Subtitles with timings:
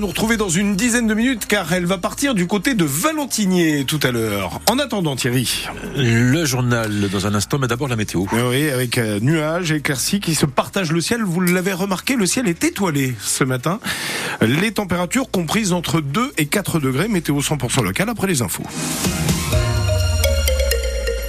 [0.00, 3.84] nous retrouver dans une dizaine de minutes car elle va partir du côté de Valentinier
[3.84, 4.60] tout à l'heure.
[4.68, 5.68] En attendant Thierry.
[5.94, 8.24] Le journal dans un instant, mais d'abord la météo.
[8.32, 11.22] Oui, avec euh, nuages et éclaircies qui se partagent le ciel.
[11.22, 13.78] Vous l'avez remarqué, le ciel est étoilé ce matin.
[14.40, 17.06] Les températures comprises entre 2 et 4 degrés.
[17.06, 18.64] Météo 100% local après les infos.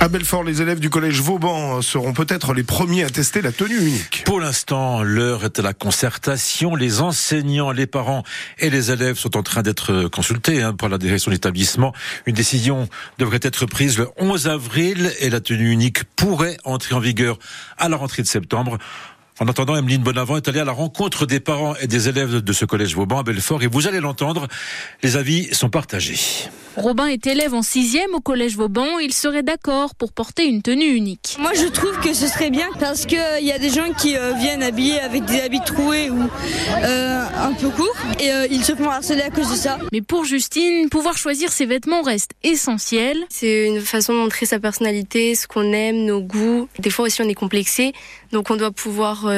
[0.02, 3.78] À Belfort, les élèves du collège Vauban seront peut-être les premiers à tester la tenue
[3.78, 4.24] unique.
[4.26, 6.76] Pour l'instant, l'heure est à la concertation.
[6.76, 8.24] Les enseignants, les parents
[8.60, 11.94] et les élèves sont en train d'être consultés hein, par la direction de l'établissement.
[12.26, 17.00] Une décision devrait être prise le 11 avril et la tenue unique pourrait entrer en
[17.00, 17.40] vigueur
[17.78, 18.78] à la rentrée de septembre.
[19.40, 22.54] En attendant, Emeline Bonavent est allée à la rencontre des parents et des élèves de
[22.54, 24.48] ce collège Vauban à Belfort et vous allez l'entendre,
[25.04, 26.20] les avis sont partagés.
[26.78, 29.00] Robin est élève en sixième au collège Vauban.
[29.00, 31.38] Il serait d'accord pour porter une tenue unique.
[31.40, 34.18] Moi, je trouve que ce serait bien parce qu'il il y a des gens qui
[34.18, 38.64] euh, viennent habillés avec des habits troués ou euh, un peu courts et euh, ils
[38.64, 39.78] se font harceler à cause de ça.
[39.94, 43.18] Mais pour Justine, pouvoir choisir ses vêtements reste essentiel.
[43.30, 46.68] C'est une façon de montrer sa personnalité, ce qu'on aime, nos goûts.
[46.80, 47.94] Des fois aussi, on est complexé,
[48.32, 49.30] donc on doit pouvoir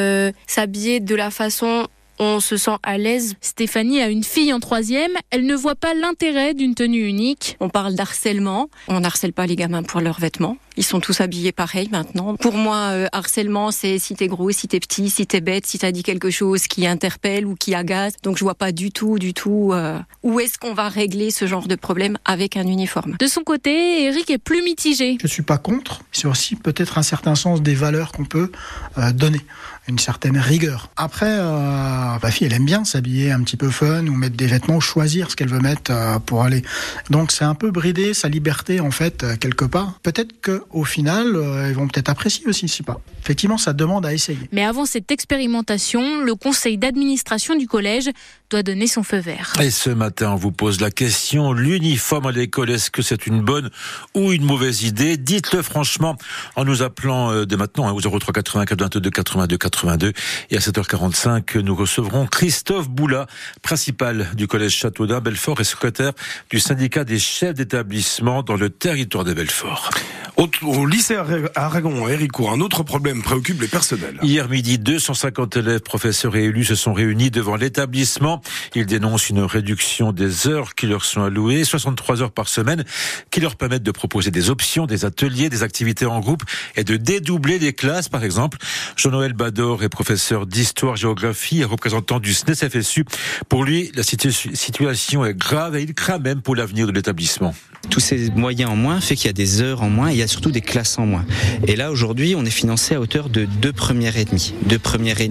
[0.48, 1.88] s'habiller de la façon
[2.20, 3.36] on se sent à l'aise.
[3.42, 5.12] Stéphanie a une fille en troisième.
[5.30, 7.58] Elle ne voit pas l'intérêt d'une tenue unique.
[7.60, 8.70] On parle d'harcèlement.
[8.88, 10.58] On n'harcèle pas les gamins pour leurs vêtements.
[10.78, 12.36] Ils sont tous habillés pareil maintenant.
[12.36, 15.80] Pour moi, euh, harcèlement, c'est si t'es gros, si t'es petit, si t'es bête, si
[15.80, 18.14] t'as dit quelque chose qui interpelle ou qui agace.
[18.22, 21.48] Donc je vois pas du tout, du tout euh, où est-ce qu'on va régler ce
[21.48, 23.16] genre de problème avec un uniforme.
[23.20, 25.18] De son côté, Eric est plus mitigé.
[25.20, 26.02] Je suis pas contre.
[26.12, 28.52] C'est aussi peut-être un certain sens des valeurs qu'on peut
[29.00, 29.42] euh, donner
[29.88, 30.90] une certaine rigueur.
[30.96, 34.48] Après, euh, ma fille, elle aime bien s'habiller un petit peu fun ou mettre des
[34.48, 35.92] vêtements, choisir ce qu'elle veut mettre
[36.26, 36.62] pour aller.
[37.10, 40.00] Donc c'est un peu brider sa liberté en fait quelque part.
[40.04, 43.00] Peut-être que au final, euh, ils vont peut-être apprécier aussi, si pas.
[43.22, 44.50] Effectivement, ça demande à essayer.
[44.52, 48.10] Mais avant cette expérimentation, le conseil d'administration du collège
[48.50, 49.54] doit donner son feu vert.
[49.60, 53.42] Et ce matin, on vous pose la question, l'uniforme à l'école, est-ce que c'est une
[53.42, 53.70] bonne
[54.14, 55.18] ou une mauvaise idée?
[55.18, 56.16] Dites-le franchement
[56.56, 60.14] en nous appelant euh, dès maintenant hein, au 03 84 22 82 82.
[60.50, 63.28] Et à 7h45, nous recevrons Christophe Boula,
[63.62, 66.14] principal du collège Châteaudun Belfort et secrétaire
[66.50, 69.90] du syndicat des chefs d'établissement dans le territoire de Belfort.
[70.38, 71.18] Au, lycée
[71.56, 74.20] Aragon, à Héricourt, un autre problème préoccupe les personnels.
[74.22, 78.37] Hier midi, 250 élèves, professeurs et élus se sont réunis devant l'établissement.
[78.76, 82.84] Ils dénoncent une réduction des heures qui leur sont allouées, 63 heures par semaine,
[83.32, 86.44] qui leur permettent de proposer des options, des ateliers, des activités en groupe
[86.76, 88.58] et de dédoubler les classes, par exemple.
[88.96, 93.06] Jean-Noël Bador est professeur d'histoire-géographie et représentant du SNES-FSU.
[93.50, 97.56] Pour lui, la situation est grave et il craint même pour l'avenir de l'établissement.
[97.90, 100.18] Tous ces moyens en moins fait qu'il y a des heures en moins, et il
[100.18, 101.26] y a surtout des classes en moins.
[101.68, 104.54] Et là aujourd'hui, on est financé à hauteur de deux premières et demie.
[104.66, 105.30] Deux premières et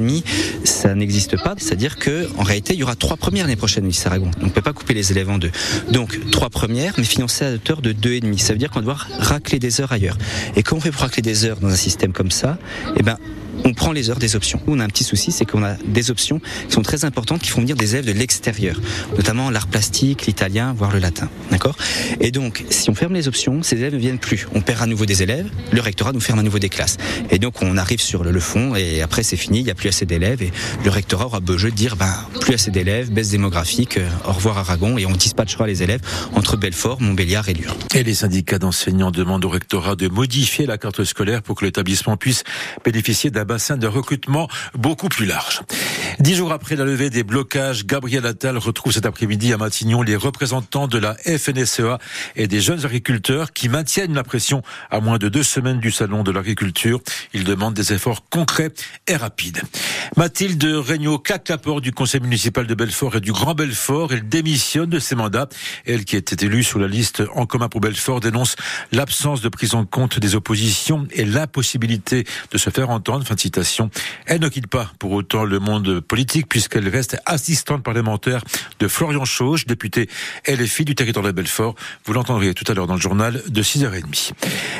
[0.65, 4.07] ça n'existe pas, c'est-à-dire que en réalité, il y aura trois premières l'année prochaine lycée
[4.07, 4.31] Aragon.
[4.43, 5.51] On peut pas couper les élèves en deux.
[5.91, 8.39] Donc trois premières, mais financées à hauteur de deux et demi.
[8.39, 10.17] Ça veut dire qu'on devoir racler des heures ailleurs.
[10.57, 12.59] Et quand on fait pour racler des heures dans un système comme ça,
[12.97, 13.19] eh ben
[13.65, 14.61] on prend les heures des options.
[14.67, 17.51] On a un petit souci, c'est qu'on a des options qui sont très importantes, qui
[17.51, 18.81] font venir des élèves de l'extérieur,
[19.17, 21.29] notamment l'art plastique, l'italien, voire le latin.
[21.51, 21.77] D'accord?
[22.21, 24.47] Et donc, si on ferme les options, ces élèves ne viennent plus.
[24.55, 26.97] On perd à nouveau des élèves, le rectorat nous ferme à nouveau des classes.
[27.31, 29.89] Et donc, on arrive sur le, fond, et après, c'est fini, il n'y a plus
[29.89, 30.53] assez d'élèves, et
[30.85, 34.59] le rectorat aura besoin de dire, ben, plus assez d'élèves, baisse démographique, euh, au revoir
[34.59, 36.01] Aragon, et on dispatchera les élèves
[36.35, 37.77] entre Belfort, Montbéliard et Lure.
[37.95, 42.17] Et les syndicats d'enseignants demandent au rectorat de modifier la carte scolaire pour que l'établissement
[42.17, 42.45] puisse
[42.85, 45.63] bénéficier d'un bassin de recrutement beaucoup plus large.
[46.21, 50.17] Dix jours après la levée des blocages, Gabriel Attal retrouve cet après-midi à Matignon les
[50.17, 51.99] représentants de la FNSEA
[52.37, 56.23] et des jeunes agriculteurs qui maintiennent la pression à moins de deux semaines du salon
[56.23, 57.01] de l'agriculture.
[57.33, 58.73] Ils demandent des efforts concrets
[59.07, 59.63] et rapides.
[60.17, 64.13] Mathilde Regnault claque la du conseil municipal de Belfort et du Grand Belfort.
[64.13, 65.49] Elle démissionne de ses mandats.
[65.85, 68.57] Elle, qui était élue sur la liste En commun pour Belfort, dénonce
[68.93, 73.25] l'absence de prise en compte des oppositions et l'impossibilité de se faire entendre.
[73.37, 73.91] Fin de citation.
[74.25, 78.43] Elle ne quitte pas pour autant le monde politique puisqu'elle reste assistante parlementaire
[78.81, 80.09] de Florian Chauche, député
[80.49, 81.75] LFI du territoire de Belfort.
[82.07, 84.33] Vous l'entendrez tout à l'heure dans le journal de 6h30.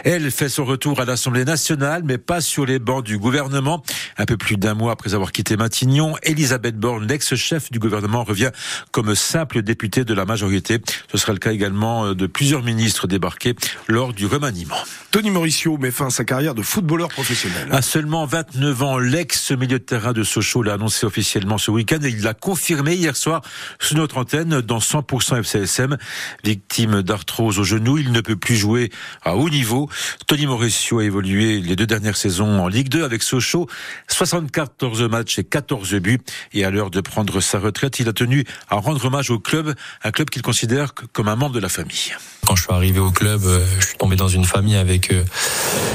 [0.05, 3.83] Elle fait son retour à l'Assemblée nationale, mais pas sur les bancs du gouvernement.
[4.17, 8.53] Un peu plus d'un mois après avoir quitté Matignon, Elisabeth Borne, l'ex-chef du gouvernement, revient
[8.91, 10.79] comme simple députée de la majorité.
[11.13, 13.55] Ce sera le cas également de plusieurs ministres débarqués
[13.87, 14.79] lors du remaniement.
[15.11, 17.69] Tony Mauricio met fin à sa carrière de footballeur professionnel.
[17.71, 21.99] À seulement 20 29 ans, l'ex-milieu de terrain de Sochaux l'a annoncé officiellement ce week-end
[22.03, 23.43] et il l'a confirmé hier soir
[23.81, 25.97] sur notre antenne dans 100% FCSM.
[26.45, 28.91] Victime d'arthrose au genou, il ne peut plus jouer
[29.25, 29.89] à haut niveau.
[30.27, 33.69] Tony Mauricio a évolué les deux dernières saisons en Ligue 2 avec Sochaux,
[34.09, 36.21] 74 matchs et 14 buts.
[36.53, 39.75] Et à l'heure de prendre sa retraite, il a tenu à rendre hommage au club,
[40.05, 42.15] un club qu'il considère comme un membre de la famille.
[42.47, 45.25] Quand je suis arrivé au club, euh, je suis tombé dans une famille avec euh,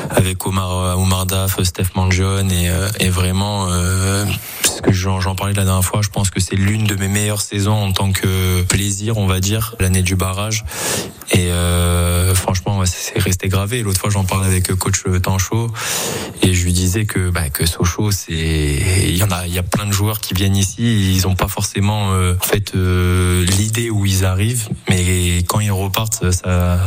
[0.10, 1.96] avec Omar euh, Omar Daf, Steph
[2.44, 3.68] Manjon et, et vraiment
[4.72, 7.42] ce que j'en parlais la dernière fois, je pense que c'est l'une de mes meilleures
[7.42, 10.66] saisons en tant que plaisir, on va dire, l'année du barrage.
[11.32, 13.84] Et euh, franchement, c'est resté gravé.
[13.84, 15.72] L'autre fois, j'en parlais avec coach Tancho
[16.42, 19.60] et je lui disais que bah, que Sochaux, c'est il y en a, il y
[19.60, 23.46] a plein de joueurs qui viennent ici, ils ont pas forcément euh, en fait euh,
[23.46, 26.26] l'idée où ils arrivent, mais quand ils repartent,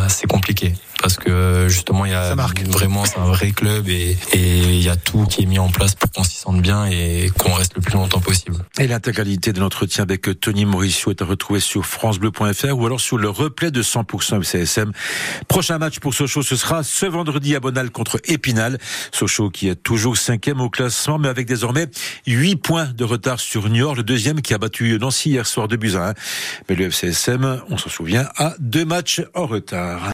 [0.08, 0.74] c'est compliqué
[1.04, 4.96] parce que justement il y a vraiment c'est un vrai club et il y a
[4.96, 7.82] tout qui est mis en place pour qu'on s'y sente bien et qu'on reste le
[7.82, 8.56] plus longtemps possible.
[8.78, 13.18] Et l'intégralité de l'entretien avec Tony Mauricio est à retrouver sur francebleu.fr ou alors sur
[13.18, 14.92] le replay de 100% CSM.
[15.46, 18.78] Prochain match pour Sochaux, ce sera ce vendredi à Bonal contre Épinal.
[19.12, 21.86] Sochaux qui est toujours cinquième au classement, mais avec désormais
[22.26, 25.76] 8 points de retard sur Niort, le deuxième qui a battu Nancy hier soir de
[25.76, 25.92] buts
[26.70, 30.00] Mais le FCSM, on s'en souvient, a deux matchs en retard.